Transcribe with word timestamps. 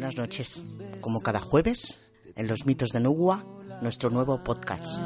buenas 0.00 0.16
noches. 0.16 0.64
Como 1.02 1.20
cada 1.20 1.40
jueves, 1.40 2.00
en 2.34 2.46
Los 2.46 2.64
mitos 2.64 2.88
de 2.88 3.00
Nugua, 3.00 3.44
nuestro 3.82 4.08
nuevo 4.08 4.42
podcast. 4.42 4.98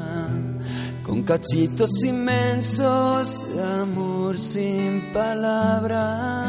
Con 1.05 1.23
cachitos 1.23 2.01
inmensos 2.05 3.53
de 3.53 3.61
amor 3.61 4.37
sin 4.37 5.01
palabras. 5.11 6.41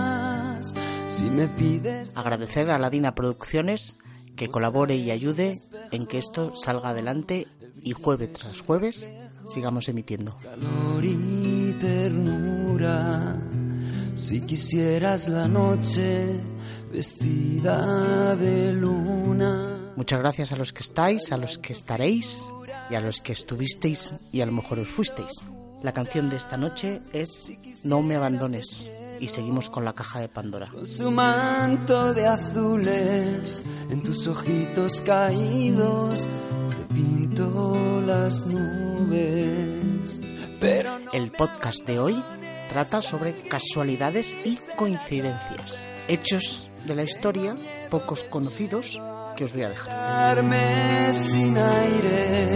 Si 1.09 1.25
me 1.25 1.49
pides. 1.49 2.17
Agradecer 2.17 2.71
a 2.71 2.79
Ladina 2.79 3.17
Producciones 3.17 3.97
que 4.37 4.47
colabore 4.49 4.95
y 4.95 5.11
ayude 5.11 5.57
en 5.91 6.07
que 6.07 6.19
esto 6.19 6.55
salga 6.55 6.91
adelante 6.91 7.49
y 7.83 7.95
jueves 7.95 8.33
tras 8.33 8.61
jueves 8.61 9.11
sigamos 9.49 9.89
emitiendo. 9.89 10.39
Calor 10.39 11.05
y 11.05 11.75
ternura. 11.81 13.43
Si 14.15 14.41
quisieras 14.43 15.27
la 15.27 15.49
noche 15.49 16.56
vestida 16.97 18.35
de 18.37 18.73
luna. 18.73 19.93
Muchas 19.97 20.19
gracias 20.19 20.53
a 20.53 20.57
los 20.57 20.73
que 20.73 20.81
estáis, 20.81 21.31
a 21.31 21.37
los 21.37 21.59
que 21.59 21.75
estaréis 21.75 22.47
y 22.89 22.95
a 22.95 23.01
los 23.01 23.21
que 23.21 23.33
estuvisteis 23.33 24.15
y 24.33 24.41
a 24.41 24.47
lo 24.47 24.53
mejor 24.53 24.79
os 24.79 24.89
fuisteis. 24.89 25.45
La 25.83 25.93
canción 25.93 26.31
de 26.31 26.37
esta 26.37 26.57
noche 26.57 27.03
es 27.13 27.51
No 27.85 28.01
me 28.01 28.17
abandones 28.17 28.89
y 29.21 29.29
seguimos 29.29 29.69
con 29.69 29.85
la 29.85 29.93
caja 29.93 30.21
de 30.21 30.31
Pandora. 30.31 30.71
Con 30.73 30.87
su 30.87 31.11
manto 31.11 32.15
de 32.15 32.27
azules 32.27 33.63
en 33.91 34.03
tus 34.03 34.27
ojitos 34.27 35.03
caídos 35.03 36.27
te 36.71 36.95
pinto 36.95 38.03
las 38.07 38.47
nubes. 38.47 40.19
Pero 40.59 40.99
no 40.99 41.13
El 41.13 41.31
podcast 41.31 41.87
de 41.87 41.99
hoy 41.99 42.23
trata 42.71 43.03
sobre 43.03 43.35
casualidades 43.49 44.35
y 44.47 44.59
coincidencias, 44.79 45.87
hechos 46.09 46.66
de 46.87 46.95
la 46.95 47.03
historia 47.03 47.57
pocos 47.91 48.25
conocidos 48.25 49.01
que 49.37 49.45
os 49.45 49.53
voy 49.53 49.63
a 49.63 49.69
dejar. 49.71 50.43
sin 51.13 51.57
aire. 51.57 52.49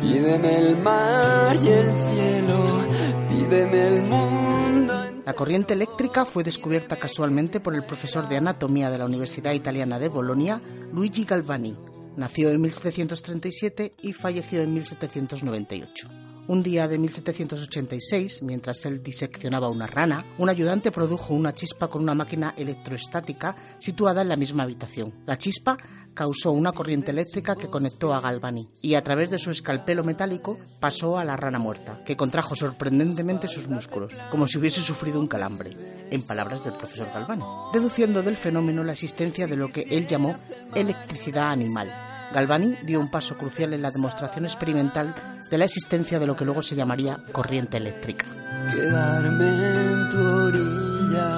Pídeme 0.00 0.56
el 0.56 0.76
mar 0.78 1.56
y 1.56 1.68
el 1.68 1.92
cielo, 1.92 2.84
pídeme 3.28 3.86
el 3.88 4.02
mundo. 4.02 4.94
La 5.26 5.34
corriente 5.34 5.74
eléctrica 5.74 6.24
fue 6.24 6.42
descubierta 6.42 6.96
casualmente 6.96 7.60
por 7.60 7.74
el 7.74 7.84
profesor 7.84 8.28
de 8.28 8.38
anatomía 8.38 8.90
de 8.90 8.98
la 8.98 9.04
Universidad 9.04 9.52
Italiana 9.52 9.98
de 9.98 10.08
Bolonia, 10.08 10.60
Luigi 10.92 11.24
Galvani. 11.24 11.76
Nació 12.16 12.50
en 12.50 12.60
1737 12.60 13.94
y 14.02 14.12
falleció 14.12 14.62
en 14.62 14.74
1798. 14.74 16.19
Un 16.50 16.64
día 16.64 16.88
de 16.88 16.98
1786, 16.98 18.42
mientras 18.42 18.84
él 18.84 19.04
diseccionaba 19.04 19.68
una 19.68 19.86
rana, 19.86 20.34
un 20.36 20.48
ayudante 20.48 20.90
produjo 20.90 21.32
una 21.32 21.54
chispa 21.54 21.86
con 21.86 22.02
una 22.02 22.16
máquina 22.16 22.54
electroestática 22.56 23.54
situada 23.78 24.22
en 24.22 24.30
la 24.30 24.34
misma 24.34 24.64
habitación. 24.64 25.14
La 25.26 25.38
chispa 25.38 25.78
causó 26.12 26.50
una 26.50 26.72
corriente 26.72 27.12
eléctrica 27.12 27.54
que 27.54 27.70
conectó 27.70 28.12
a 28.12 28.20
Galvani 28.20 28.68
y 28.82 28.94
a 28.96 29.04
través 29.04 29.30
de 29.30 29.38
su 29.38 29.52
escalpelo 29.52 30.02
metálico 30.02 30.58
pasó 30.80 31.18
a 31.20 31.24
la 31.24 31.36
rana 31.36 31.60
muerta, 31.60 32.02
que 32.04 32.16
contrajo 32.16 32.56
sorprendentemente 32.56 33.46
sus 33.46 33.68
músculos, 33.68 34.12
como 34.32 34.48
si 34.48 34.58
hubiese 34.58 34.80
sufrido 34.80 35.20
un 35.20 35.28
calambre, 35.28 35.76
en 36.10 36.26
palabras 36.26 36.64
del 36.64 36.72
profesor 36.72 37.06
Galvani, 37.14 37.44
deduciendo 37.72 38.24
del 38.24 38.36
fenómeno 38.36 38.82
la 38.82 38.94
existencia 38.94 39.46
de 39.46 39.54
lo 39.54 39.68
que 39.68 39.82
él 39.82 40.08
llamó 40.08 40.34
electricidad 40.74 41.52
animal. 41.52 42.09
Galvani 42.32 42.76
dio 42.82 43.00
un 43.00 43.10
paso 43.10 43.36
crucial 43.36 43.72
en 43.74 43.82
la 43.82 43.90
demostración 43.90 44.44
experimental 44.44 45.14
de 45.50 45.58
la 45.58 45.64
existencia 45.64 46.18
de 46.18 46.26
lo 46.26 46.36
que 46.36 46.44
luego 46.44 46.62
se 46.62 46.76
llamaría 46.76 47.18
corriente 47.32 47.76
eléctrica. 47.76 48.26
quedarme 48.72 49.46
en 49.46 50.10
tu 50.10 50.18
orilla. 50.18 51.28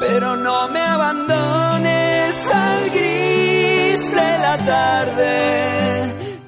Pero 0.00 0.36
no 0.36 0.68
me 0.68 0.80
abandones 0.80 2.46
al 2.52 2.90
gris 2.90 4.10
de 4.14 4.38
la 4.38 4.64
tarde. 4.64 5.43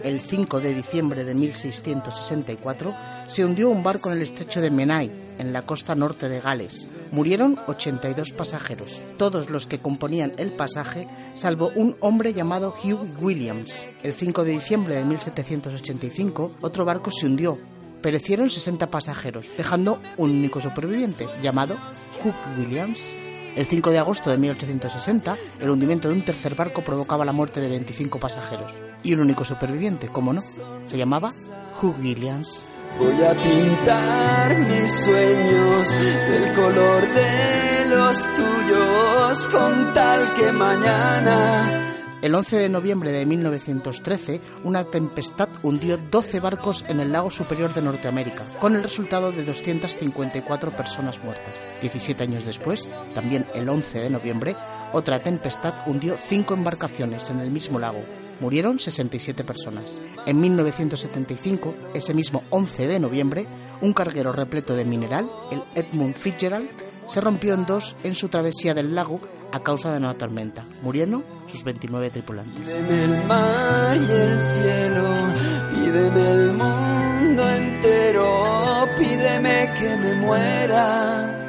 El 0.06 0.21
5 0.21 0.61
de 0.61 0.72
diciembre 0.72 1.25
de 1.25 1.34
1664 1.34 2.94
se 3.27 3.44
hundió 3.44 3.69
un 3.69 3.83
barco 3.83 4.09
en 4.09 4.19
el 4.19 4.22
estrecho 4.22 4.61
de 4.61 4.71
Menai, 4.71 5.11
en 5.41 5.53
la 5.53 5.62
costa 5.62 5.97
norte 5.97 6.28
de 6.28 6.39
Gales. 6.39 6.87
Murieron 7.11 7.59
82 7.67 8.31
pasajeros, 8.31 9.05
todos 9.17 9.50
los 9.50 9.67
que 9.67 9.81
componían 9.81 10.33
el 10.39 10.53
pasaje, 10.53 11.09
salvo 11.34 11.72
un 11.75 11.97
hombre 11.99 12.34
llamado 12.34 12.72
Hugh 12.84 13.21
Williams. 13.21 13.84
El 14.05 14.15
5 14.15 14.44
de 14.44 14.53
diciembre 14.53 14.94
de 14.94 15.03
1785, 15.03 16.53
otro 16.61 16.84
barco 16.84 17.11
se 17.11 17.27
hundió. 17.27 17.59
Perecieron 18.00 18.49
60 18.49 18.88
pasajeros, 18.88 19.49
dejando 19.56 20.00
un 20.19 20.31
único 20.31 20.61
superviviente, 20.61 21.27
llamado 21.43 21.75
Hugh 22.25 22.61
Williams. 22.61 23.12
El 23.56 23.65
5 23.65 23.91
de 23.91 23.99
agosto 23.99 24.28
de 24.28 24.37
1860, 24.37 25.34
el 25.61 25.71
hundimiento 25.71 26.09
de 26.09 26.15
un 26.15 26.21
tercer 26.21 26.55
barco 26.55 26.83
provocaba 26.83 27.25
la 27.25 27.33
muerte 27.33 27.61
de 27.61 27.69
25 27.69 28.21
pasajeros. 28.21 28.75
Y 29.03 29.15
un 29.15 29.21
único 29.21 29.47
superviviente, 29.47 30.09
como 30.09 30.34
no, 30.34 30.43
se 30.84 30.99
llamaba 30.99 31.33
Hugh 31.81 31.97
Williams. 31.99 32.62
Voy 32.99 33.22
a 33.25 33.34
pintar 33.34 34.59
mis 34.59 34.93
sueños 34.93 35.91
del 35.91 36.53
color 36.53 37.15
de 37.15 37.87
los 37.89 38.25
tuyos 38.37 39.49
con 39.49 39.94
tal 39.94 40.34
que 40.34 40.53
mañana 40.53 41.86
El 42.22 42.34
11 42.34 42.56
de 42.56 42.69
noviembre 42.71 43.12
de 43.12 43.27
1913, 43.27 44.41
una 44.65 44.84
tempestad 44.84 45.50
hundió 45.62 45.99
12 45.99 46.41
barcos 46.41 46.82
en 46.88 46.99
el 47.00 47.12
lago 47.12 47.31
superior 47.31 47.75
de 47.75 47.82
Norteamérica, 47.82 48.43
con 48.59 48.75
el 48.75 48.82
resultado 48.82 49.32
de 49.32 49.44
254 49.44 50.71
personas 50.71 51.22
muertas. 51.22 51.53
17 51.82 52.22
años 52.22 52.47
después, 52.47 52.88
también 53.12 53.44
el 53.55 53.69
11 53.69 54.00
de 54.00 54.09
noviembre, 54.09 54.56
otra 54.94 55.22
tempestad 55.22 55.75
hundió 55.84 56.16
5 56.16 56.55
embarcaciones 56.55 57.28
en 57.28 57.41
el 57.41 57.50
mismo 57.50 57.78
lago. 57.78 58.03
Murieron 58.41 58.78
67 58.78 59.44
personas. 59.44 60.00
En 60.25 60.41
1975, 60.41 61.75
ese 61.93 62.15
mismo 62.15 62.44
11 62.49 62.88
de 62.88 62.99
noviembre, 62.99 63.47
un 63.82 63.93
carguero 63.93 64.32
repleto 64.32 64.75
de 64.75 64.87
mineral, 64.87 65.31
el 65.50 65.62
Edmund 65.75 66.15
Fitzgerald, 66.15 66.71
se 67.06 67.21
rompió 67.21 67.53
en 67.53 67.66
dos 67.66 67.94
en 68.05 68.15
su 68.15 68.28
travesía 68.28 68.75
del 68.75 68.94
lago 68.94 69.21
a 69.56 69.62
causa 69.62 69.91
de 69.91 69.99
una 69.99 70.15
tormenta. 70.15 70.65
Murieron 70.83 71.25
sus 71.47 71.65
29 71.65 72.11
tripulantes. 72.11 72.69
Pídeme 72.69 73.05
el 73.05 73.25
mar 73.27 73.97
y 73.97 74.00
el 74.00 74.41
cielo, 74.62 75.15
pídeme 75.71 76.31
el 76.33 76.53
mundo 76.53 77.49
entero, 77.49 78.89
pídeme 78.97 79.75
que 79.78 79.97
me 79.97 80.15
muera. 80.17 81.43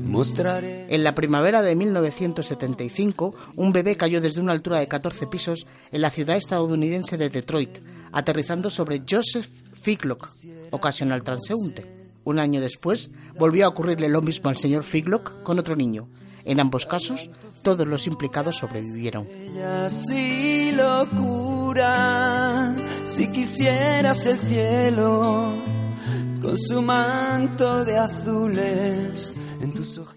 mostraré. 0.03 0.87
En 0.93 1.03
la 1.03 1.15
primavera 1.15 1.61
de 1.61 1.75
1975, 1.75 3.33
un 3.55 3.71
bebé 3.71 3.95
cayó 3.95 4.21
desde 4.21 4.41
una 4.41 4.51
altura 4.51 4.79
de 4.79 4.87
14 4.87 5.27
pisos 5.27 5.65
en 5.91 6.01
la 6.01 6.09
ciudad 6.09 6.37
estadounidense 6.37 7.17
de 7.17 7.29
Detroit, 7.29 7.79
aterrizando 8.11 8.69
sobre 8.69 9.03
Joseph 9.09 9.47
Figlock, 9.81 10.27
ocasional 10.71 11.23
transeúnte. 11.23 12.01
Un 12.23 12.37
año 12.39 12.61
después, 12.61 13.09
volvió 13.37 13.65
a 13.65 13.69
ocurrirle 13.69 14.07
lo 14.07 14.21
mismo 14.21 14.49
al 14.49 14.57
señor 14.57 14.83
Figlock 14.83 15.41
con 15.43 15.57
otro 15.57 15.75
niño. 15.75 16.07
En 16.45 16.59
ambos 16.59 16.85
casos, 16.85 17.29
todos 17.61 17.87
los 17.87 18.07
implicados 18.07 18.57
sobrevivieron. 18.57 19.27
Ella 19.27 19.89
sí 19.89 20.71
locura, 20.71 21.95
si 23.03 23.31
quisieras 23.31 24.25
el 24.25 24.37
cielo, 24.39 25.53
con 26.41 26.57
su 26.57 26.81
manto 26.81 27.85
de 27.85 27.97
azules. 27.97 29.33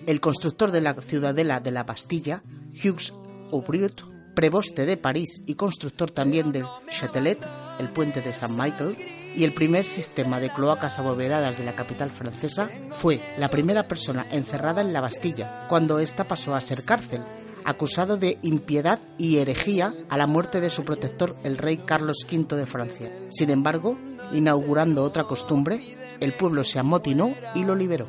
El 0.06 0.20
constructor 0.20 0.70
de 0.70 0.80
la 0.80 0.94
ciudadela 0.94 1.60
de 1.60 1.70
la 1.70 1.84
Bastilla, 1.84 2.42
Hughes 2.72 3.12
Aubriot, 3.52 4.06
preboste 4.34 4.86
de 4.86 4.96
París 4.96 5.42
y 5.46 5.54
constructor 5.54 6.10
también 6.10 6.50
del 6.52 6.64
Châtelet, 6.90 7.38
el 7.78 7.88
puente 7.88 8.20
de 8.20 8.32
San 8.32 8.56
Michael, 8.56 8.96
y 9.36 9.44
el 9.44 9.52
primer 9.52 9.84
sistema 9.84 10.40
de 10.40 10.50
cloacas 10.50 10.98
abovedadas 10.98 11.58
de 11.58 11.64
la 11.64 11.74
capital 11.74 12.10
francesa, 12.10 12.68
fue 12.90 13.20
la 13.38 13.48
primera 13.48 13.88
persona 13.88 14.26
encerrada 14.30 14.80
en 14.80 14.92
la 14.92 15.00
Bastilla, 15.00 15.66
cuando 15.68 15.98
ésta 15.98 16.24
pasó 16.24 16.54
a 16.54 16.60
ser 16.60 16.84
cárcel, 16.84 17.22
acusado 17.64 18.16
de 18.16 18.38
impiedad 18.42 19.00
y 19.18 19.38
herejía 19.38 19.94
a 20.08 20.18
la 20.18 20.26
muerte 20.26 20.60
de 20.60 20.70
su 20.70 20.84
protector, 20.84 21.36
el 21.44 21.58
rey 21.58 21.78
Carlos 21.78 22.26
V 22.30 22.56
de 22.56 22.66
Francia. 22.66 23.10
Sin 23.30 23.50
embargo, 23.50 23.98
inaugurando 24.32 25.02
otra 25.02 25.24
costumbre, 25.24 25.80
el 26.20 26.32
pueblo 26.32 26.64
se 26.64 26.78
amotinó 26.78 27.34
y 27.54 27.64
lo 27.64 27.74
liberó. 27.74 28.06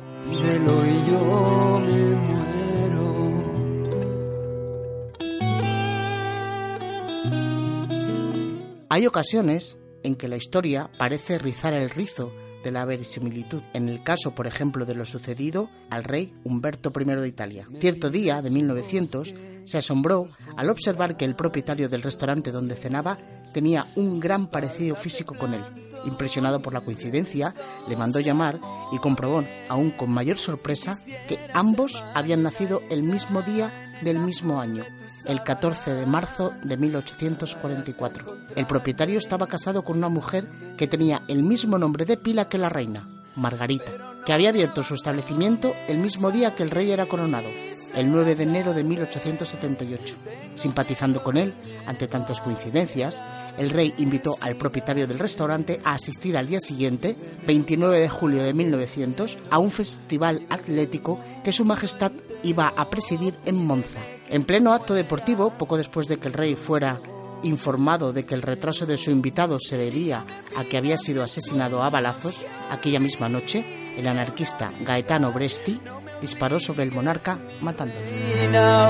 Hay 8.88 9.06
ocasiones 9.06 9.76
en 10.02 10.16
que 10.16 10.28
la 10.28 10.36
historia 10.36 10.90
parece 10.96 11.38
rizar 11.38 11.74
el 11.74 11.90
rizo 11.90 12.32
de 12.64 12.70
la 12.70 12.84
verisimilitud, 12.84 13.62
en 13.74 13.88
el 13.88 14.02
caso, 14.02 14.34
por 14.34 14.46
ejemplo, 14.46 14.86
de 14.86 14.94
lo 14.94 15.04
sucedido 15.04 15.68
al 15.90 16.02
rey 16.02 16.34
Humberto 16.44 16.92
I 16.98 17.04
de 17.04 17.28
Italia. 17.28 17.68
Cierto 17.78 18.10
día, 18.10 18.40
de 18.40 18.50
1900, 18.50 19.34
se 19.64 19.78
asombró 19.78 20.28
al 20.56 20.70
observar 20.70 21.16
que 21.16 21.24
el 21.24 21.36
propietario 21.36 21.88
del 21.88 22.02
restaurante 22.02 22.50
donde 22.50 22.74
cenaba 22.74 23.18
tenía 23.52 23.86
un 23.96 24.18
gran 24.18 24.46
parecido 24.46 24.96
físico 24.96 25.36
con 25.36 25.54
él. 25.54 25.62
Impresionado 26.06 26.60
por 26.60 26.72
la 26.72 26.80
coincidencia, 26.80 27.52
le 27.88 27.96
mandó 27.96 28.20
llamar 28.20 28.58
y 28.92 28.98
comprobó, 28.98 29.44
aún 29.68 29.90
con 29.90 30.10
mayor 30.10 30.38
sorpresa, 30.38 30.96
que 31.28 31.38
ambos 31.52 32.02
habían 32.14 32.42
nacido 32.42 32.82
el 32.90 33.02
mismo 33.02 33.42
día 33.42 33.70
del 34.02 34.18
mismo 34.18 34.60
año, 34.60 34.84
el 35.24 35.42
14 35.42 35.94
de 35.94 36.06
marzo 36.06 36.52
de 36.62 36.76
1844. 36.76 38.36
El 38.54 38.66
propietario 38.66 39.18
estaba 39.18 39.46
casado 39.46 39.84
con 39.84 39.98
una 39.98 40.08
mujer 40.08 40.48
que 40.76 40.86
tenía 40.86 41.22
el 41.28 41.42
mismo 41.42 41.78
nombre 41.78 42.04
de 42.04 42.16
pila 42.16 42.48
que 42.48 42.58
la 42.58 42.68
reina, 42.68 43.08
Margarita, 43.34 43.90
que 44.24 44.32
había 44.32 44.50
abierto 44.50 44.82
su 44.82 44.94
establecimiento 44.94 45.74
el 45.88 45.98
mismo 45.98 46.30
día 46.30 46.54
que 46.54 46.62
el 46.62 46.70
rey 46.70 46.90
era 46.90 47.06
coronado, 47.06 47.48
el 47.96 48.12
9 48.12 48.36
de 48.36 48.42
enero 48.44 48.74
de 48.74 48.84
1878. 48.84 50.14
Simpatizando 50.54 51.22
con 51.22 51.36
él, 51.36 51.54
ante 51.86 52.06
tantas 52.06 52.40
coincidencias, 52.40 53.22
el 53.58 53.70
rey 53.70 53.92
invitó 53.98 54.36
al 54.40 54.56
propietario 54.56 55.06
del 55.06 55.18
restaurante 55.18 55.80
a 55.82 55.94
asistir 55.94 56.36
al 56.36 56.46
día 56.46 56.60
siguiente, 56.60 57.16
29 57.46 57.98
de 58.00 58.08
julio 58.08 58.42
de 58.42 58.52
1900, 58.52 59.38
a 59.50 59.58
un 59.58 59.70
festival 59.70 60.46
atlético 60.50 61.18
que 61.42 61.52
Su 61.52 61.64
Majestad 61.64 62.12
iba 62.42 62.68
a 62.68 62.90
presidir 62.90 63.34
en 63.44 63.56
Monza. 63.56 63.98
En 64.28 64.44
pleno 64.44 64.72
acto 64.72 64.94
deportivo, 64.94 65.50
poco 65.50 65.76
después 65.76 66.06
de 66.06 66.18
que 66.18 66.28
el 66.28 66.34
rey 66.34 66.54
fuera 66.54 67.00
informado 67.46 68.12
de 68.12 68.24
que 68.26 68.34
el 68.34 68.42
retraso 68.42 68.86
de 68.86 68.98
su 68.98 69.10
invitado 69.10 69.58
se 69.60 69.76
debía 69.76 70.26
a 70.56 70.64
que 70.64 70.76
había 70.76 70.98
sido 70.98 71.22
asesinado 71.22 71.82
a 71.82 71.90
balazos, 71.90 72.40
aquella 72.70 73.00
misma 73.00 73.28
noche, 73.28 73.64
el 73.96 74.06
anarquista 74.06 74.72
Gaetano 74.84 75.32
Bresti 75.32 75.80
disparó 76.20 76.60
sobre 76.60 76.82
el 76.84 76.92
monarca 76.92 77.38
matándolo. 77.60 78.00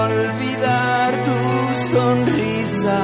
olvidar 0.04 1.24
tu 1.24 1.74
sonrisa 1.90 3.02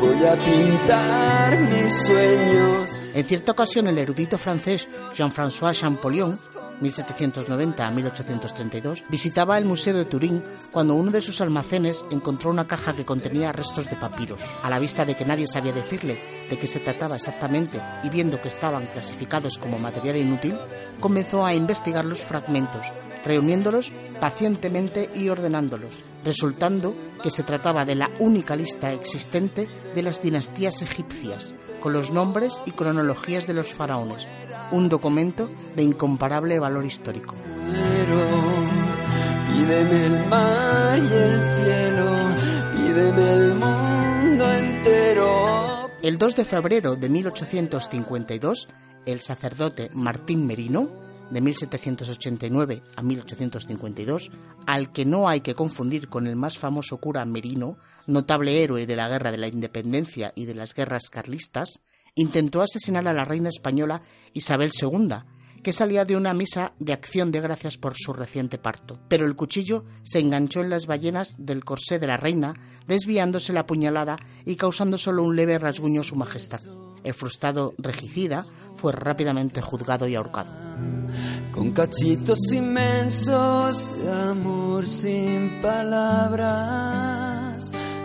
voy 0.00 0.26
a 0.26 0.36
pintar 0.42 1.60
mis 1.60 1.94
sueños. 2.06 2.91
En 3.14 3.24
cierta 3.24 3.52
ocasión, 3.52 3.88
el 3.88 3.98
erudito 3.98 4.38
francés 4.38 4.88
Jean-François 5.14 5.78
Champollion 5.78 6.38
1790 6.80 7.86
a 7.86 7.90
1832, 7.90 9.04
visitaba 9.08 9.56
el 9.58 9.64
Museo 9.64 9.94
de 9.94 10.04
Turín 10.04 10.42
cuando 10.72 10.94
uno 10.94 11.10
de 11.10 11.22
sus 11.22 11.40
almacenes 11.40 12.04
encontró 12.10 12.50
una 12.50 12.66
caja 12.66 12.94
que 12.94 13.04
contenía 13.04 13.52
restos 13.52 13.88
de 13.88 13.96
papiros. 13.96 14.42
A 14.62 14.70
la 14.70 14.78
vista 14.78 15.04
de 15.04 15.14
que 15.14 15.24
nadie 15.24 15.46
sabía 15.46 15.72
decirle 15.72 16.18
de 16.50 16.58
qué 16.58 16.66
se 16.66 16.80
trataba 16.80 17.16
exactamente 17.16 17.80
y 18.02 18.10
viendo 18.10 18.40
que 18.40 18.48
estaban 18.48 18.86
clasificados 18.86 19.58
como 19.58 19.78
material 19.78 20.16
inútil, 20.16 20.56
comenzó 21.00 21.46
a 21.46 21.54
investigar 21.54 22.04
los 22.04 22.22
fragmentos 22.22 22.82
reuniéndolos 23.24 23.92
pacientemente 24.20 25.08
y 25.14 25.28
ordenándolos, 25.28 26.02
resultando 26.24 26.94
que 27.22 27.30
se 27.30 27.42
trataba 27.42 27.84
de 27.84 27.94
la 27.94 28.10
única 28.18 28.56
lista 28.56 28.92
existente 28.92 29.68
de 29.94 30.02
las 30.02 30.22
dinastías 30.22 30.82
egipcias, 30.82 31.54
con 31.80 31.92
los 31.92 32.10
nombres 32.10 32.58
y 32.66 32.72
cronologías 32.72 33.46
de 33.46 33.54
los 33.54 33.72
faraones, 33.72 34.26
un 34.70 34.88
documento 34.88 35.50
de 35.76 35.82
incomparable 35.82 36.58
valor 36.58 36.84
histórico. 36.84 37.34
Pídeme 39.52 40.06
el 40.06 40.26
mar 40.26 40.98
y 40.98 41.12
el 41.12 41.42
cielo, 41.64 42.06
pídeme 42.72 43.32
el 43.32 43.54
mundo 43.54 44.52
entero. 44.52 45.90
El 46.02 46.18
2 46.18 46.36
de 46.36 46.44
febrero 46.44 46.96
de 46.96 47.08
1852, 47.08 48.68
el 49.06 49.20
sacerdote 49.20 49.90
Martín 49.94 50.46
Merino 50.46 51.11
de 51.32 51.40
1789 51.40 52.82
a 52.94 53.02
1852, 53.02 54.30
al 54.66 54.92
que 54.92 55.04
no 55.04 55.28
hay 55.28 55.40
que 55.40 55.54
confundir 55.54 56.08
con 56.08 56.26
el 56.26 56.36
más 56.36 56.58
famoso 56.58 56.98
cura 56.98 57.24
Merino, 57.24 57.78
notable 58.06 58.62
héroe 58.62 58.86
de 58.86 58.96
la 58.96 59.08
Guerra 59.08 59.32
de 59.32 59.38
la 59.38 59.48
Independencia 59.48 60.32
y 60.36 60.44
de 60.44 60.54
las 60.54 60.74
guerras 60.74 61.08
carlistas, 61.10 61.80
intentó 62.14 62.60
asesinar 62.60 63.08
a 63.08 63.14
la 63.14 63.24
reina 63.24 63.48
española 63.48 64.02
Isabel 64.34 64.70
II, 64.80 65.08
que 65.62 65.72
salía 65.72 66.04
de 66.04 66.16
una 66.16 66.34
misa 66.34 66.74
de 66.78 66.92
acción 66.92 67.32
de 67.32 67.40
gracias 67.40 67.78
por 67.78 67.94
su 67.96 68.12
reciente 68.12 68.58
parto. 68.58 69.00
Pero 69.08 69.24
el 69.24 69.34
cuchillo 69.34 69.84
se 70.02 70.18
enganchó 70.18 70.60
en 70.60 70.68
las 70.68 70.86
ballenas 70.86 71.28
del 71.38 71.64
corsé 71.64 71.98
de 71.98 72.08
la 72.08 72.18
reina, 72.18 72.54
desviándose 72.86 73.54
la 73.54 73.66
puñalada 73.66 74.18
y 74.44 74.56
causando 74.56 74.98
solo 74.98 75.22
un 75.22 75.34
leve 75.34 75.58
rasguño 75.58 76.02
a 76.02 76.04
su 76.04 76.16
majestad. 76.16 76.60
El 77.04 77.14
frustrado 77.14 77.74
regicida 77.78 78.46
fue 78.76 78.92
rápidamente 78.92 79.60
juzgado 79.60 80.06
y 80.08 80.14
ahorcado. 80.14 80.50
Con 81.52 81.72
cachitos 81.72 82.52
inmensos 82.52 83.90
de 84.02 84.12
amor 84.12 84.86
sin 84.86 85.50
palabras. 85.60 86.92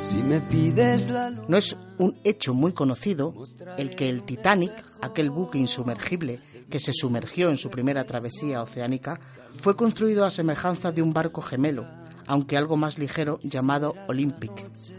Si 0.01 0.17
me 0.17 0.39
pides 0.41 1.09
la 1.09 1.29
No 1.29 1.57
es 1.57 1.75
un 1.97 2.15
hecho 2.23 2.53
muy 2.53 2.73
conocido 2.73 3.33
el 3.77 3.95
que 3.95 4.09
el 4.09 4.23
Titanic, 4.23 4.73
aquel 5.01 5.29
buque 5.31 5.57
insumergible 5.57 6.39
que 6.69 6.79
se 6.79 6.93
sumergió 6.93 7.49
en 7.49 7.57
su 7.57 7.69
primera 7.69 8.03
travesía 8.05 8.61
oceánica, 8.61 9.19
fue 9.61 9.75
construido 9.75 10.25
a 10.25 10.31
semejanza 10.31 10.91
de 10.91 11.01
un 11.01 11.13
barco 11.13 11.41
gemelo, 11.41 11.85
aunque 12.27 12.57
algo 12.57 12.77
más 12.77 12.99
ligero 12.99 13.39
llamado 13.41 13.95
Olympic. 14.07 14.51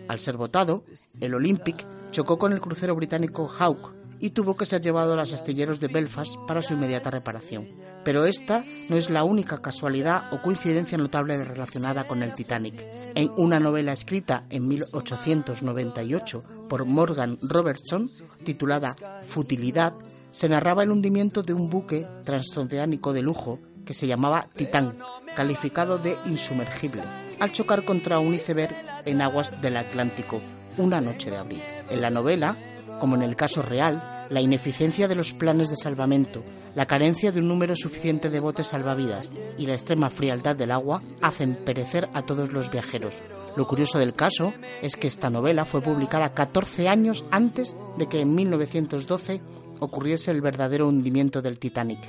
Al 0.09 0.19
ser 0.19 0.37
botado, 0.37 0.85
el 1.21 1.35
Olympic 1.35 1.87
chocó 2.11 2.39
con 2.39 2.53
el 2.53 2.61
crucero 2.61 2.95
británico 2.95 3.47
Hawke 3.47 3.99
y 4.21 4.31
tuvo 4.31 4.57
que 4.57 4.67
ser 4.67 4.81
llevado 4.81 5.13
a 5.13 5.17
los 5.17 5.33
astilleros 5.33 5.81
de 5.81 5.89
Belfast 5.89 6.37
para 6.47 6.63
su 6.63 6.75
inmediata 6.75 7.11
reparación. 7.11 7.69
Pero 8.05 8.25
esta 8.25 8.65
no 8.89 8.97
es 8.97 9.11
la 9.11 9.25
única 9.25 9.61
casualidad 9.61 10.33
o 10.33 10.41
coincidencia 10.41 10.99
notable 10.99 11.43
relacionada 11.45 12.05
con 12.05 12.23
el 12.23 12.35
Titanic. 12.35 12.83
En 13.15 13.31
una 13.37 13.61
novela 13.61 13.93
escrita 13.93 14.45
en 14.51 14.67
1898 14.69 16.45
por 16.69 16.85
Morgan 16.85 17.39
Robertson, 17.43 18.09
titulada 18.45 18.97
Futilidad, 19.27 19.93
se 20.31 20.49
narraba 20.49 20.85
el 20.85 20.91
hundimiento 20.91 21.43
de 21.43 21.53
un 21.53 21.69
buque 21.69 22.07
transoceánico 22.25 23.13
de 23.13 23.23
lujo 23.23 23.59
que 23.85 23.95
se 23.95 24.07
llamaba 24.07 24.49
Titán, 24.55 24.97
calificado 25.39 25.99
de 25.99 26.17
insumergible, 26.27 27.01
al 27.39 27.53
chocar 27.53 27.85
contra 27.85 28.19
un 28.19 28.35
iceberg 28.35 28.75
en 29.05 29.23
aguas 29.23 29.53
del 29.63 29.77
Atlántico 29.77 30.41
una 30.77 31.01
noche 31.01 31.31
de 31.31 31.37
abril. 31.37 31.63
En 31.91 32.01
la 32.01 32.11
novela, 32.11 32.57
como 32.99 33.15
en 33.15 33.23
el 33.23 33.37
caso 33.37 33.63
real, 33.63 34.27
la 34.31 34.41
ineficiencia 34.41 35.07
de 35.07 35.15
los 35.15 35.35
planes 35.35 35.71
de 35.71 35.77
salvamento, 35.77 36.43
la 36.75 36.87
carencia 36.87 37.31
de 37.31 37.39
un 37.39 37.47
número 37.47 37.77
suficiente 37.77 38.31
de 38.31 38.41
botes 38.41 38.67
salvavidas 38.67 39.31
y 39.57 39.67
la 39.67 39.75
extrema 39.75 40.11
frialdad 40.11 40.57
del 40.57 40.73
agua 40.73 41.05
hacen 41.23 41.55
perecer 41.55 42.09
a 42.15 42.23
todos 42.23 42.53
los 42.53 42.73
viajeros. 42.73 43.21
Lo 43.55 43.69
curioso 43.69 44.01
del 44.01 44.15
caso 44.15 44.53
es 44.83 44.97
que 44.97 45.07
esta 45.07 45.31
novela 45.31 45.65
fue 45.65 45.81
publicada 45.83 46.33
14 46.33 46.89
años 46.89 47.25
antes 47.31 47.77
de 47.97 48.09
que 48.09 48.23
en 48.23 48.35
1912 48.35 49.41
ocurriese 49.79 50.33
el 50.33 50.41
verdadero 50.41 50.89
hundimiento 50.89 51.43
del 51.43 51.61
Titanic. 51.61 52.01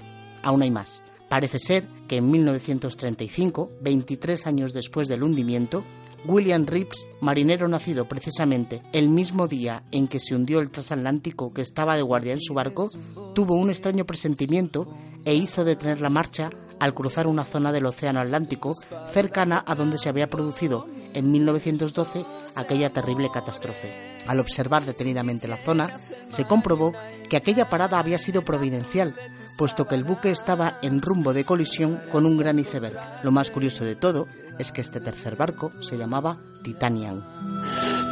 Aún 0.42 0.64
hay 0.64 0.72
más. 0.72 1.04
Parece 1.30 1.60
ser 1.60 1.88
que 2.08 2.18
en 2.18 2.30
1935, 2.30 3.72
23 3.82 4.48
años 4.48 4.74
después 4.74 5.08
del 5.08 5.24
hundimiento, 5.24 5.84
William 6.26 6.66
Reeves, 6.66 7.08
marinero 7.22 7.68
nacido 7.68 8.08
precisamente 8.08 8.82
el 8.92 9.10
mismo 9.10 9.48
día 9.48 9.84
en 9.92 10.08
que 10.08 10.20
se 10.20 10.36
hundió 10.36 10.60
el 10.60 10.72
transatlántico 10.72 11.54
que 11.54 11.62
estaba 11.62 11.96
de 11.96 12.02
guardia 12.02 12.34
en 12.34 12.42
su 12.42 12.54
barco, 12.54 12.90
tuvo 13.34 13.56
un 13.56 13.70
extraño 13.70 14.06
presentimiento 14.06 14.90
e 15.24 15.36
hizo 15.36 15.64
detener 15.64 16.02
la 16.02 16.10
marcha 16.10 16.50
al 16.80 16.94
cruzar 16.94 17.28
una 17.28 17.46
zona 17.46 17.72
del 17.72 17.86
Océano 17.86 18.20
Atlántico 18.20 18.74
cercana 19.14 19.64
a 19.66 19.76
donde 19.76 20.00
se 20.00 20.10
había 20.10 20.28
producido 20.28 20.88
en 21.14 21.32
1912 21.32 22.26
aquella 22.56 22.90
terrible 22.92 23.30
catástrofe. 23.32 24.19
Al 24.28 24.40
observar 24.40 24.86
detenidamente 24.86 25.48
la 25.48 25.58
zona, 25.58 25.96
se 26.30 26.46
comprobó 26.46 26.94
que 27.30 27.38
aquella 27.38 27.70
parada 27.70 28.00
había 28.00 28.18
sido 28.18 28.44
providencial, 28.44 29.16
puesto 29.58 29.88
que 29.88 29.96
el 29.96 30.04
buque 30.04 30.32
estaba 30.32 30.78
en 30.82 31.02
rumbo 31.02 31.34
de 31.34 31.46
colisión 31.46 32.02
con 32.12 32.26
un 32.26 32.38
gran 32.38 32.60
iceberg. 32.60 32.98
Lo 33.24 33.32
más 33.32 33.52
curioso 33.52 33.84
de 33.84 33.96
todo 33.96 34.28
es 34.58 34.72
que 34.72 34.82
este 34.82 35.00
tercer 35.00 35.36
barco 35.36 35.72
se 35.82 35.98
llamaba 35.98 36.38
Titanian. 36.64 37.24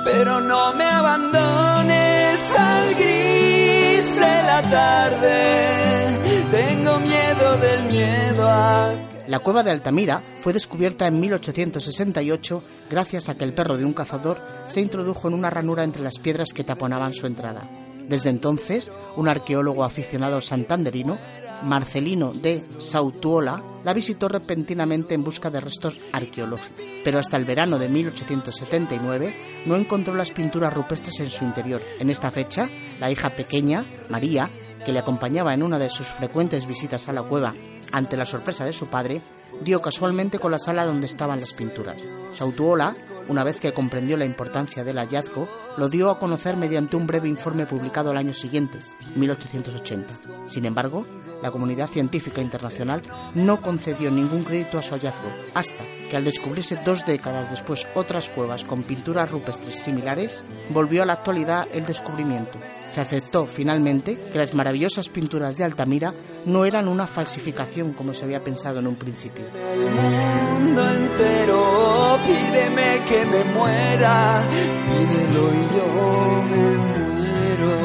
Pero 0.06 0.40
no 0.40 0.74
me 0.74 0.86
abandones 0.86 2.56
al 2.58 2.96
gris 2.96 4.16
de 4.16 4.44
la 4.44 4.70
tarde, 4.70 6.50
tengo 6.50 7.00
miedo 7.00 7.58
del 7.58 7.84
miedo 7.84 8.48
a 8.48 9.07
La 9.28 9.40
cueva 9.40 9.62
de 9.62 9.72
Altamira 9.72 10.22
fue 10.42 10.54
descubierta 10.54 11.06
en 11.06 11.20
1868 11.20 12.64
gracias 12.90 13.28
a 13.28 13.36
que 13.36 13.44
el 13.44 13.54
perro 13.54 13.78
de 13.78 13.84
un 13.84 13.92
cazador 13.92 14.40
se 14.68 14.80
introdujo 14.80 15.28
en 15.28 15.34
una 15.34 15.50
ranura 15.50 15.84
entre 15.84 16.02
las 16.02 16.18
piedras 16.18 16.54
que 16.54 16.64
taponaban 16.64 17.14
su 17.14 17.28
entrada. 17.28 17.70
Desde 18.08 18.30
entonces, 18.30 18.90
un 19.18 19.28
arqueólogo 19.28 19.84
aficionado 19.84 20.40
santanderino, 20.40 21.18
Marcelino 21.64 22.34
de 22.34 22.64
Sautuola, 22.78 23.62
la 23.84 23.94
visitó 23.94 24.30
repentinamente 24.30 25.14
en 25.14 25.26
busca 25.26 25.50
de 25.50 25.60
restos 25.60 26.00
arqueológicos, 26.14 26.86
pero 27.04 27.20
hasta 27.20 27.36
el 27.36 27.44
verano 27.44 27.78
de 27.78 27.90
1879 27.90 29.36
no 29.66 29.76
encontró 29.76 30.14
las 30.14 30.32
pinturas 30.32 30.74
rupestres 30.74 31.20
en 31.20 31.30
su 31.30 31.44
interior. 31.44 31.82
En 32.00 32.10
esta 32.10 32.32
fecha, 32.32 32.70
la 33.02 33.12
hija 33.12 33.32
pequeña, 33.32 33.84
María, 34.08 34.50
que 34.88 34.94
le 34.94 35.00
acompañaba 35.00 35.53
en 35.53 35.63
una 35.63 35.77
de 35.77 35.89
sus 35.89 36.08
frecuentes 36.08 36.65
visitas 36.65 37.10
a 37.10 37.12
la 37.12 37.22
cueva 37.22 37.53
ante 37.91 38.15
la 38.15 38.24
sorpresa 38.24 38.63
de 38.63 38.72
su 38.72 38.88
padre, 38.88 39.22
dio 39.60 39.82
casualmente 39.82 40.39
con 40.39 40.50
la 40.50 40.60
sala 40.60 40.86
donde 40.86 41.08
estaban 41.08 41.41
las 41.41 41.51
pinturas. 41.51 42.01
Sautuola 42.32 42.96
una 43.29 43.44
vez 43.44 43.60
que 43.60 43.74
comprendió 43.74 44.15
la 44.15 44.24
importancia 44.24 44.86
del 44.86 44.98
hallazgo, 44.98 45.50
lo 45.75 45.89
dio 45.89 46.10
a 46.10 46.20
conocer 46.20 46.56
mediante 46.56 46.96
un 46.96 47.08
breve 47.08 47.27
informe 47.27 47.65
publicado 47.65 48.12
el 48.12 48.17
año 48.17 48.34
siguiente, 48.34 48.79
1880. 49.15 50.13
Sin 50.48 50.65
embargo, 50.65 51.06
la 51.41 51.51
comunidad 51.51 51.89
científica 51.89 52.41
internacional 52.41 53.01
no 53.36 53.62
concedió 53.62 54.12
ningún 54.12 54.44
crédito 54.44 54.79
a 54.79 54.84
su 54.84 54.94
hallazgo, 54.94 55.29
hasta 55.53 55.84
que 56.10 56.15
al 56.15 56.24
descubrirse 56.24 56.79
dos 56.86 57.06
décadas 57.06 57.51
después 57.51 57.86
otras 57.96 58.29
cuevas 58.29 58.63
con 58.63 58.84
pinturas 58.84 59.29
rupestres 59.29 59.75
similares, 59.77 60.46
volvió 60.70 61.04
a 61.04 61.06
la 61.06 61.14
actualidad 61.14 61.68
el 61.74 61.86
descubrimiento. 61.86 62.58
Se 62.88 63.02
aceptó 63.02 63.46
finalmente 63.46 64.18
que 64.32 64.38
las 64.38 64.54
maravillosas 64.54 65.10
pinturas 65.10 65.58
de 65.58 65.64
Altamira 65.64 66.14
no 66.46 66.66
eran 66.66 66.88
una 66.88 67.08
falsificación 67.08 67.94
como 67.94 68.14
se 68.14 68.26
había 68.26 68.44
pensado 68.44 68.80
en 68.80 68.88
un 68.88 68.96
principio. 68.96 69.46
El 69.54 69.92
mundo 69.92 70.90
entero, 70.90 72.18
pídeme 72.26 73.02
que 73.08 73.26
me 73.26 73.44
muera, 73.44 74.48
pídelo 74.50 75.54
y 75.54 75.78
yo 75.78 76.44
me 76.44 76.78
muero, 76.78 77.76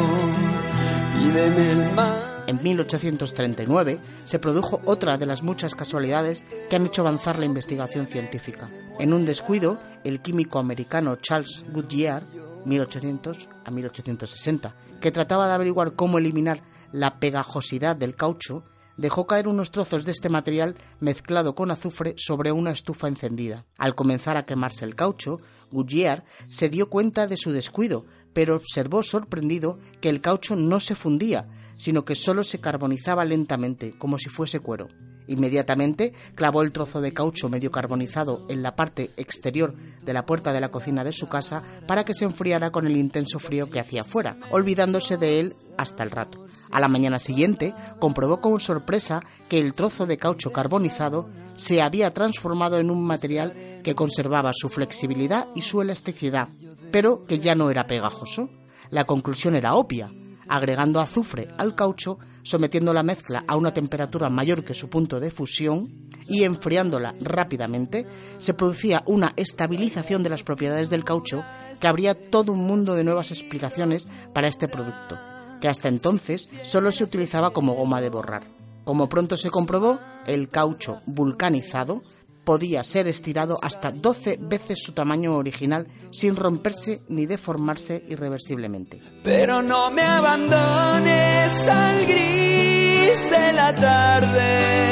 pídeme 1.19 1.71
el 1.71 1.93
mal. 1.93 2.33
En 2.47 2.63
1839 2.63 3.99
se 4.25 4.39
produjo 4.39 4.83
otra 4.85 5.17
de 5.17 5.27
las 5.27 5.43
muchas 5.43 5.75
casualidades 5.75 6.45
que 6.69 6.77
han 6.77 6.87
hecho 6.87 7.03
avanzar 7.03 7.39
la 7.39 7.47
investigación 7.47 8.09
científica. 8.09 8.69
En 8.99 9.13
un 9.13 9.25
descuido, 9.25 9.79
el 10.05 10.21
químico 10.21 10.59
americano 10.59 11.17
Charles 11.17 11.65
Goodyear, 11.73 12.25
1800 12.65 13.49
a 13.65 13.71
1860, 13.71 14.75
que 15.01 15.11
trataba 15.11 15.47
de 15.47 15.55
averiguar 15.55 15.95
cómo 15.95 16.19
eliminar 16.19 16.63
la 16.93 17.19
pegajosidad 17.19 17.97
del 17.97 18.15
caucho, 18.15 18.65
dejó 18.97 19.27
caer 19.27 19.49
unos 19.49 19.71
trozos 19.71 20.05
de 20.05 20.13
este 20.13 20.29
material 20.29 20.77
mezclado 21.01 21.55
con 21.55 21.71
azufre 21.71 22.15
sobre 22.17 22.53
una 22.53 22.71
estufa 22.71 23.09
encendida. 23.09 23.65
Al 23.79 23.95
comenzar 23.95 24.37
a 24.37 24.45
quemarse 24.45 24.85
el 24.85 24.95
caucho, 24.95 25.41
Goodyear 25.71 26.25
se 26.49 26.69
dio 26.69 26.89
cuenta 26.89 27.27
de 27.27 27.37
su 27.37 27.53
descuido, 27.53 28.05
pero 28.33 28.57
observó 28.57 29.03
sorprendido 29.03 29.79
que 30.01 30.09
el 30.09 30.21
caucho 30.21 30.57
no 30.57 30.81
se 30.81 30.95
fundía, 30.95 31.49
sino 31.77 32.05
que 32.05 32.15
solo 32.15 32.45
se 32.45 32.61
carbonizaba 32.61 33.25
lentamente, 33.25 33.93
como 33.99 34.19
si 34.19 34.29
fuese 34.29 34.61
cuero. 34.61 34.89
Inmediatamente 35.33 36.13
clavó 36.35 36.61
el 36.61 36.73
trozo 36.73 37.01
de 37.01 37.15
caucho 37.15 37.49
medio 37.49 37.71
carbonizado 37.71 38.45
en 38.51 38.63
la 38.63 38.77
parte 38.77 39.13
exterior 39.17 39.75
de 40.05 40.13
la 40.13 40.27
puerta 40.27 40.53
de 40.53 40.61
la 40.61 40.71
cocina 40.71 41.05
de 41.05 41.15
su 41.15 41.31
casa 41.31 41.63
para 41.87 42.05
que 42.05 42.13
se 42.13 42.27
enfriara 42.27 42.71
con 42.71 42.87
el 42.87 42.99
intenso 42.99 43.39
frío 43.39 43.71
que 43.71 43.81
hacía 43.81 44.05
fuera, 44.05 44.37
olvidándose 44.51 45.17
de 45.17 45.41
él 45.41 45.57
hasta 45.79 46.03
el 46.03 46.11
rato. 46.11 46.47
A 46.71 46.81
la 46.81 46.89
mañana 46.89 47.19
siguiente 47.19 47.75
comprobó 47.99 48.43
con 48.43 48.61
sorpresa 48.61 49.23
que 49.49 49.59
el 49.59 49.73
trozo 49.73 50.05
de 50.05 50.19
caucho 50.19 50.53
carbonizado 50.53 51.31
se 51.55 51.81
había 51.81 52.11
transformado 52.11 52.79
en 52.79 52.91
un 52.91 53.03
material 53.03 53.81
que 53.83 53.95
conservaba 53.95 54.53
su 54.53 54.69
flexibilidad 54.69 55.47
y 55.55 55.63
su 55.63 55.81
elasticidad, 55.81 56.49
pero 56.91 57.25
que 57.25 57.39
ya 57.39 57.55
no 57.55 57.71
era 57.71 57.87
pegajoso. 57.87 58.51
La 58.91 59.05
conclusión 59.05 59.57
era 59.57 59.77
obvia 59.77 60.11
agregando 60.49 61.01
azufre 61.01 61.49
al 61.59 61.75
caucho, 61.75 62.19
sometiendo 62.43 62.93
la 62.93 63.03
mezcla 63.03 63.45
a 63.47 63.57
una 63.57 63.73
temperatura 63.73 64.29
mayor 64.29 64.65
que 64.65 64.75
su 64.75 64.89
punto 64.89 65.21
de 65.21 65.31
fusión 65.31 66.09
y 66.29 66.45
enfriándola 66.45 67.15
rápidamente, 67.21 68.07
se 68.39 68.55
producía 68.55 69.03
una 69.07 69.33
estabilización 69.37 70.23
de 70.23 70.31
las 70.31 70.43
propiedades 70.43 70.91
del 70.91 71.05
caucho 71.05 71.45
que 71.81 71.87
abría 71.87 72.15
todo 72.15 72.53
un 72.53 72.65
mundo 72.65 72.95
de 72.95 73.05
nuevas 73.05 73.31
explicaciones 73.31 74.07
para 74.33 74.49
este 74.49 74.69
producto, 74.69 75.19
que 75.61 75.69
hasta 75.69 75.89
entonces 75.89 76.49
solo 76.63 76.93
se 76.93 77.05
utilizaba 77.05 77.51
como 77.51 77.75
goma 77.75 78.01
de 78.01 78.09
borrar. 78.09 78.43
Como 78.85 79.09
pronto 79.09 79.37
se 79.37 79.51
comprobó, 79.51 79.99
el 80.27 80.49
caucho 80.49 81.03
vulcanizado 81.07 82.03
podía 82.45 82.85
ser 82.85 83.09
estirado 83.09 83.59
hasta 83.63 83.91
12 83.91 84.39
veces 84.41 84.83
su 84.83 84.93
tamaño 84.93 85.37
original 85.37 85.87
sin 86.11 86.37
romperse 86.37 86.99
ni 87.09 87.27
deformarse 87.27 88.05
irreversiblemente. 88.09 89.01
Pero 89.23 89.63
no 89.63 89.91
me 89.91 90.03
abandones 90.03 91.69
al 91.69 92.07
gris 92.07 93.31
de 93.31 93.53
la 93.53 93.75
tarde. 93.75 94.83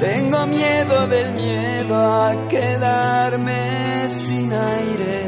Tengo 0.00 0.46
miedo 0.46 1.06
del 1.06 1.32
miedo 1.34 1.96
a 1.96 2.48
quedarme 2.48 4.08
sin 4.08 4.52
aire. 4.52 5.22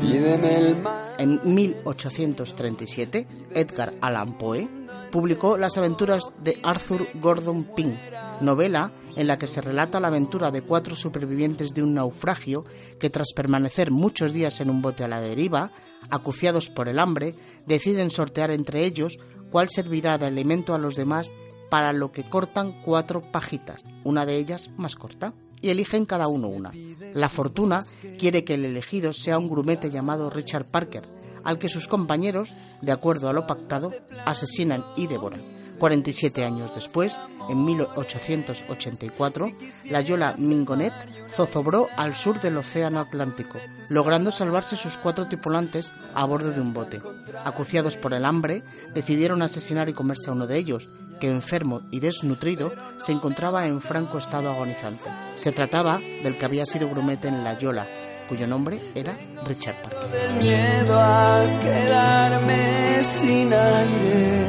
Pídeme 0.00 0.56
el 0.56 0.76
mar. 0.76 0.91
En 1.18 1.40
1837, 1.44 3.26
Edgar 3.54 3.94
Allan 4.00 4.38
Poe 4.38 4.68
publicó 5.10 5.56
Las 5.56 5.76
aventuras 5.76 6.32
de 6.42 6.58
Arthur 6.62 7.06
Gordon 7.14 7.64
Pym, 7.64 7.92
novela 8.40 8.92
en 9.16 9.26
la 9.26 9.38
que 9.38 9.46
se 9.46 9.60
relata 9.60 10.00
la 10.00 10.08
aventura 10.08 10.50
de 10.50 10.62
cuatro 10.62 10.96
supervivientes 10.96 11.74
de 11.74 11.82
un 11.82 11.94
naufragio 11.94 12.64
que 12.98 13.10
tras 13.10 13.32
permanecer 13.34 13.90
muchos 13.90 14.32
días 14.32 14.60
en 14.60 14.70
un 14.70 14.80
bote 14.82 15.04
a 15.04 15.08
la 15.08 15.20
deriva, 15.20 15.70
acuciados 16.10 16.70
por 16.70 16.88
el 16.88 16.98
hambre, 16.98 17.34
deciden 17.66 18.10
sortear 18.10 18.50
entre 18.50 18.84
ellos 18.84 19.18
cuál 19.50 19.68
servirá 19.68 20.18
de 20.18 20.26
alimento 20.26 20.74
a 20.74 20.78
los 20.78 20.96
demás 20.96 21.32
para 21.70 21.92
lo 21.92 22.12
que 22.12 22.24
cortan 22.24 22.72
cuatro 22.82 23.22
pajitas, 23.22 23.84
una 24.04 24.26
de 24.26 24.36
ellas 24.36 24.70
más 24.76 24.96
corta, 24.96 25.34
y 25.62 25.70
eligen 25.70 26.04
cada 26.04 26.28
uno 26.28 26.48
una. 26.48 26.72
La 27.14 27.28
fortuna 27.28 27.82
quiere 28.18 28.44
que 28.44 28.54
el 28.54 28.64
elegido 28.66 29.12
sea 29.12 29.38
un 29.38 29.48
grumete 29.48 29.90
llamado 29.90 30.28
Richard 30.28 30.66
Parker, 30.66 31.04
al 31.44 31.58
que 31.58 31.68
sus 31.68 31.88
compañeros, 31.88 32.52
de 32.82 32.92
acuerdo 32.92 33.28
a 33.28 33.32
lo 33.32 33.46
pactado, 33.46 33.92
asesinan 34.26 34.84
y 34.96 35.06
devoran. 35.06 35.40
47 35.78 36.44
años 36.44 36.72
después, 36.76 37.18
en 37.48 37.64
1884, 37.64 39.50
la 39.90 40.00
Yola 40.00 40.34
Mingonet 40.38 40.92
zozobró 41.34 41.88
al 41.96 42.14
sur 42.14 42.40
del 42.40 42.56
Océano 42.56 43.00
Atlántico, 43.00 43.58
logrando 43.88 44.30
salvarse 44.30 44.76
sus 44.76 44.96
cuatro 44.96 45.26
tripulantes 45.26 45.92
a 46.14 46.24
bordo 46.24 46.52
de 46.52 46.60
un 46.60 46.72
bote. 46.72 47.02
Acuciados 47.44 47.96
por 47.96 48.14
el 48.14 48.24
hambre, 48.24 48.62
decidieron 48.94 49.42
asesinar 49.42 49.88
y 49.88 49.92
comerse 49.92 50.30
a 50.30 50.34
uno 50.34 50.46
de 50.46 50.56
ellos, 50.58 50.88
que 51.22 51.30
enfermo 51.30 51.82
y 51.92 52.00
desnutrido 52.00 52.72
se 52.98 53.12
encontraba 53.12 53.64
en 53.64 53.80
franco 53.80 54.18
estado 54.18 54.50
agonizante. 54.50 55.08
Se 55.36 55.52
trataba 55.52 56.00
del 56.24 56.36
que 56.36 56.44
había 56.44 56.66
sido 56.66 56.90
grumete 56.90 57.28
en 57.28 57.44
la 57.44 57.56
Yola, 57.56 57.86
cuyo 58.28 58.48
nombre 58.48 58.80
era 58.96 59.14
Richard 59.46 59.76
Parker. 59.76 60.34
miedo 60.40 61.00
a 61.00 61.44
quedarme 61.62 63.04
sin 63.04 63.52
aire. 63.52 64.46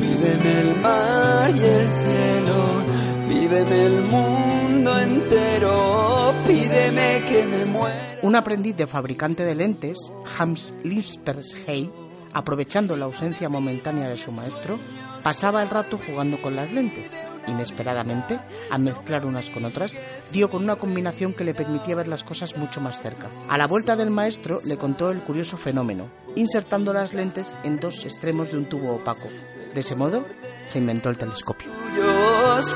Pídeme 0.00 0.60
el 0.62 0.80
mar 0.80 1.50
y 1.54 1.60
el 1.60 1.88
cielo, 1.92 2.84
pídeme 3.28 3.86
el 3.86 4.02
mundo 4.02 4.98
entero, 4.98 6.34
pídeme 6.44 7.22
que 7.28 7.46
me 7.46 7.66
muera. 7.66 8.18
Un 8.22 8.34
aprendiz 8.34 8.76
de 8.76 8.88
fabricante 8.88 9.44
de 9.44 9.54
lentes, 9.54 10.10
Hans 10.36 10.74
Linspershey, 10.82 11.88
aprovechando 12.36 12.98
la 12.98 13.06
ausencia 13.06 13.48
momentánea 13.48 14.08
de 14.08 14.18
su 14.18 14.30
maestro, 14.30 14.78
pasaba 15.22 15.62
el 15.62 15.70
rato 15.70 15.98
jugando 15.98 16.36
con 16.42 16.54
las 16.54 16.70
lentes. 16.70 17.10
Inesperadamente, 17.46 18.38
al 18.70 18.82
mezclar 18.82 19.24
unas 19.24 19.48
con 19.48 19.64
otras, 19.64 19.96
dio 20.32 20.50
con 20.50 20.62
una 20.62 20.76
combinación 20.76 21.32
que 21.32 21.44
le 21.44 21.54
permitía 21.54 21.94
ver 21.94 22.08
las 22.08 22.24
cosas 22.24 22.58
mucho 22.58 22.82
más 22.82 23.00
cerca. 23.00 23.28
A 23.48 23.56
la 23.56 23.66
vuelta 23.66 23.96
del 23.96 24.10
maestro 24.10 24.60
le 24.66 24.76
contó 24.76 25.10
el 25.10 25.20
curioso 25.20 25.56
fenómeno, 25.56 26.10
insertando 26.34 26.92
las 26.92 27.14
lentes 27.14 27.56
en 27.64 27.80
dos 27.80 28.04
extremos 28.04 28.52
de 28.52 28.58
un 28.58 28.66
tubo 28.66 28.96
opaco, 28.96 29.28
de 29.72 29.80
ese 29.80 29.94
modo 29.94 30.26
se 30.66 30.78
inventó 30.78 31.08
el 31.08 31.16
telescopio. 31.16 31.70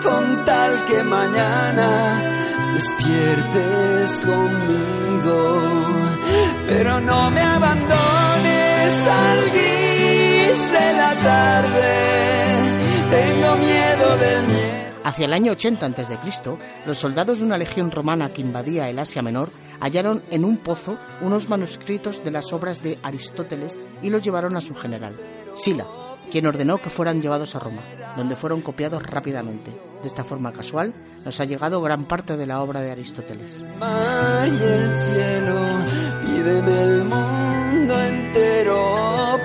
Con 0.03 0.45
tal 0.47 0.87
que 0.87 1.03
mañana 1.03 2.73
despiertes 2.75 4.21
conmigo, 4.21 5.61
pero 6.67 7.01
no 7.01 7.31
me 7.31 7.43
abandones 7.43 8.10
al 9.07 9.51
gris 9.51 10.73
de 10.73 10.93
la 10.93 11.19
tarde. 11.19 12.11
Tengo 13.11 13.57
miedo 13.57 14.17
del 14.17 14.47
miedo. 14.47 14.81
Hacia 15.05 15.27
el 15.27 15.33
año 15.33 15.53
80 15.53 15.87
a.C., 15.87 16.19
los 16.87 16.99
soldados 16.99 17.39
de 17.39 17.45
una 17.45 17.59
legión 17.59 17.91
romana 17.91 18.33
que 18.33 18.43
invadía 18.43 18.89
el 18.89 18.99
Asia 18.99 19.23
Menor 19.23 19.51
hallaron 19.81 20.23
en 20.31 20.45
un 20.45 20.59
pozo 20.59 20.99
unos 21.21 21.49
manuscritos 21.49 22.23
de 22.23 22.31
las 22.31 22.53
obras 22.53 22.83
de 22.83 22.99
Aristóteles 23.03 23.79
y 24.03 24.11
los 24.11 24.23
llevaron 24.23 24.57
a 24.57 24.61
su 24.61 24.75
general, 24.75 25.17
Sila, 25.55 25.87
quien 26.31 26.47
ordenó 26.47 26.79
que 26.79 26.91
fueran 26.91 27.23
llevados 27.23 27.57
a 27.57 27.61
Roma, 27.61 27.83
donde 28.17 28.37
fueron 28.37 28.61
copiados 28.61 29.03
rápidamente. 29.03 29.73
De 30.03 30.09
esta 30.09 30.25
forma 30.25 30.53
casual 30.53 30.95
nos 31.25 31.41
ha 31.41 31.45
llegado 31.45 31.83
gran 31.83 32.05
parte 32.05 32.37
de 32.37 32.47
la 32.47 32.63
obra 32.63 32.81
de 32.81 32.91
Aristóteles. 32.91 33.63
Mar 33.79 34.47
y 34.47 34.51
el 34.51 34.93
cielo, 34.93 35.55
pídeme 36.23 36.83
el 36.83 37.05
mundo 37.05 37.50
entero, 37.50 37.50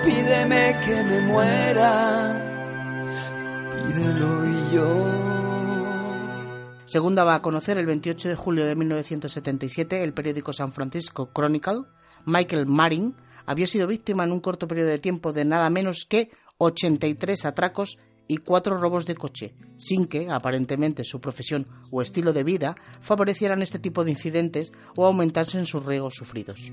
pídeme 0.05 0.79
que 0.85 1.03
me 1.03 1.21
muera, 1.21 1.91
pídelo 3.71 4.45
y 4.47 4.75
yo. 4.75 5.25
Según 6.85 7.15
daba 7.15 7.35
a 7.35 7.41
conocer 7.41 7.77
el 7.77 7.87
28 7.87 8.29
de 8.29 8.35
julio 8.35 8.65
de 8.65 8.75
1977 8.75 10.03
el 10.03 10.13
periódico 10.13 10.53
San 10.53 10.71
Francisco 10.71 11.31
Chronicle, 11.33 11.83
Michael 12.25 12.67
Marin 12.67 13.15
había 13.45 13.67
sido 13.67 13.87
víctima 13.87 14.23
en 14.23 14.31
un 14.31 14.39
corto 14.39 14.67
periodo 14.67 14.89
de 14.89 14.99
tiempo 14.99 15.33
de 15.33 15.45
nada 15.45 15.69
menos 15.69 16.05
que 16.07 16.29
83 16.59 17.45
atracos 17.45 17.97
y 18.27 18.37
cuatro 18.37 18.77
robos 18.77 19.05
de 19.05 19.15
coche, 19.15 19.55
sin 19.77 20.05
que, 20.05 20.29
aparentemente, 20.29 21.03
su 21.03 21.19
profesión 21.19 21.67
o 21.91 22.01
estilo 22.01 22.33
de 22.33 22.43
vida 22.43 22.75
favorecieran 23.01 23.61
este 23.61 23.77
tipo 23.77 24.03
de 24.03 24.11
incidentes 24.11 24.71
o 24.95 25.05
aumentasen 25.05 25.65
sus 25.65 25.85
riesgos 25.85 26.15
sufridos. 26.15 26.71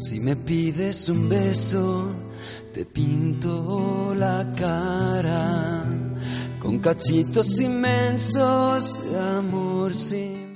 Si 0.00 0.20
me 0.20 0.36
pides 0.36 1.08
un 1.08 1.28
beso, 1.28 2.14
te 2.72 2.84
pinto 2.84 4.14
la 4.16 4.46
cara 4.56 5.84
con 6.60 6.78
cachitos 6.78 7.60
inmensos 7.60 9.10
de 9.10 9.18
amor. 9.18 9.92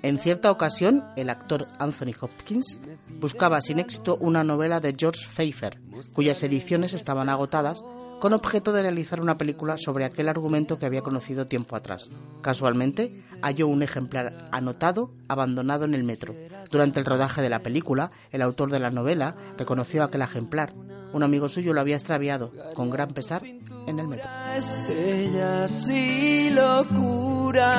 En 0.03 0.21
cierta 0.21 0.51
ocasión, 0.51 1.03
el 1.17 1.29
actor 1.29 1.67
Anthony 1.81 2.13
Hopkins 2.21 2.79
buscaba 3.21 3.61
sin 3.61 3.81
éxito 3.81 4.17
una 4.21 4.45
novela 4.45 4.79
de 4.79 4.95
George 4.97 5.27
Pfeiffer, 5.27 5.81
cuyas 6.13 6.43
ediciones 6.45 6.95
estaban 6.95 7.29
agotadas, 7.29 7.83
con 8.23 8.35
objeto 8.35 8.73
de 8.73 8.83
realizar 8.83 9.21
una 9.21 9.37
película 9.37 9.77
sobre 9.77 10.05
aquel 10.05 10.29
argumento 10.29 10.79
que 10.79 10.87
había 10.87 11.03
conocido 11.03 11.49
tiempo 11.49 11.75
atrás. 11.75 12.09
Casualmente, 12.41 13.25
halló 13.43 13.67
un 13.67 13.83
ejemplar 13.83 14.49
anotado 14.53 15.11
abandonado 15.27 15.87
en 15.87 15.95
el 15.95 16.05
metro. 16.05 16.33
Durante 16.71 17.01
el 17.01 17.05
rodaje 17.05 17.43
de 17.43 17.49
la 17.49 17.65
película, 17.65 18.13
el 18.31 18.43
autor 18.43 18.71
de 18.71 18.79
la 18.79 18.93
novela 18.93 19.35
reconoció 19.59 20.05
aquel 20.05 20.23
ejemplar. 20.23 20.73
Un 21.13 21.25
amigo 21.25 21.49
suyo 21.49 21.73
lo 21.73 21.81
había 21.81 21.97
extraviado, 21.97 22.53
con 22.75 22.91
gran 22.91 23.13
pesar, 23.13 23.43
en 23.45 23.99
el 23.99 24.07
metro. 24.07 24.31
Estrellas 24.57 25.89
y 25.89 26.51
locura, 26.51 27.75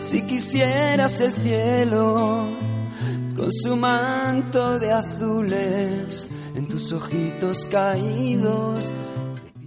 si 0.00 0.26
quisieras 0.26 1.20
el 1.20 1.32
cielo, 1.32 2.44
con 3.36 3.52
su 3.52 3.76
manto 3.76 4.80
de 4.80 4.90
azules, 4.90 6.26
en 6.56 6.66
tus 6.66 6.90
ojitos 6.90 7.66
caídos. 7.66 8.92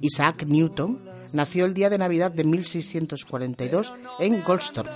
Isaac 0.02 0.46
Newton 0.48 1.00
nació 1.34 1.66
el 1.66 1.74
día 1.74 1.90
de 1.90 1.98
Navidad 1.98 2.32
de 2.32 2.44
1642 2.44 3.94
en 4.20 4.44
Goldthorpe, 4.44 4.92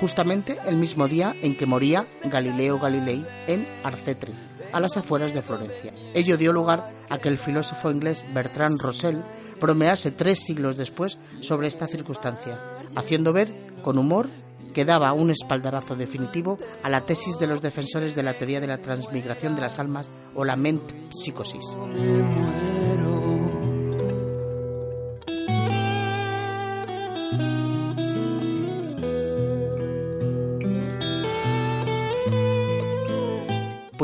justamente 0.00 0.58
el 0.66 0.76
mismo 0.76 1.08
día 1.08 1.34
en 1.42 1.56
que 1.56 1.66
moría 1.66 2.06
Galileo 2.24 2.78
Galilei 2.78 3.24
en 3.46 3.66
Arcetri, 3.84 4.32
a 4.72 4.80
las 4.80 4.96
afueras 4.96 5.34
de 5.34 5.42
Florencia. 5.42 5.92
Ello 6.14 6.36
dio 6.36 6.52
lugar 6.52 6.90
a 7.08 7.18
que 7.18 7.28
el 7.28 7.38
filósofo 7.38 7.90
inglés 7.90 8.24
Bertrand 8.34 8.80
Russell 8.80 9.18
bromease 9.60 10.10
tres 10.10 10.40
siglos 10.40 10.76
después 10.76 11.18
sobre 11.40 11.68
esta 11.68 11.86
circunstancia, 11.86 12.58
haciendo 12.94 13.32
ver, 13.32 13.50
con 13.82 13.98
humor, 13.98 14.28
que 14.72 14.84
daba 14.84 15.12
un 15.14 15.30
espaldarazo 15.30 15.96
definitivo 15.96 16.58
a 16.82 16.90
la 16.90 17.06
tesis 17.06 17.38
de 17.38 17.46
los 17.46 17.62
defensores 17.62 18.14
de 18.14 18.22
la 18.22 18.34
teoría 18.34 18.60
de 18.60 18.66
la 18.66 18.78
transmigración 18.78 19.54
de 19.54 19.62
las 19.62 19.78
almas 19.78 20.10
o 20.34 20.44
la 20.44 20.56
ment 20.56 20.82
psicosis. 21.14 21.64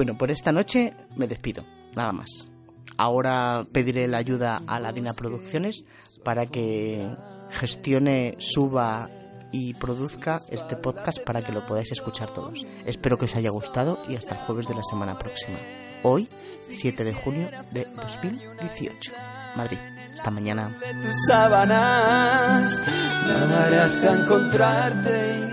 Bueno, 0.03 0.19
por 0.19 0.33
esta 0.33 0.51
noche 0.51 0.95
me 1.15 1.29
despido, 1.29 1.65
nada 1.95 2.11
más. 2.11 2.49
Ahora 2.97 3.65
pediré 3.71 4.09
la 4.09 4.19
ayuda 4.19 4.61
a 4.67 4.81
la 4.81 4.93
Dina 4.93 5.12
Producciones 5.12 5.85
para 6.25 6.47
que 6.47 7.09
gestione, 7.51 8.35
suba 8.38 9.09
y 9.53 9.75
produzca 9.75 10.41
este 10.51 10.75
podcast 10.75 11.21
para 11.21 11.43
que 11.43 11.53
lo 11.53 11.65
podáis 11.65 11.93
escuchar 11.93 12.35
todos. 12.35 12.67
Espero 12.85 13.17
que 13.17 13.27
os 13.27 13.37
haya 13.37 13.51
gustado 13.51 14.03
y 14.09 14.17
hasta 14.17 14.35
el 14.35 14.41
jueves 14.41 14.67
de 14.67 14.75
la 14.75 14.83
semana 14.83 15.17
próxima. 15.21 15.57
Hoy, 16.03 16.29
7 16.59 17.05
de 17.05 17.12
junio 17.12 17.49
de 17.71 17.85
2018. 17.85 19.12
Madrid. 19.55 19.79
Hasta 20.15 20.33
mañana. 20.33 20.81
de 20.81 20.95
tus 21.01 21.15
sábanas, 21.29 22.81
hasta 23.85 24.15
encontrarte. 24.21 25.52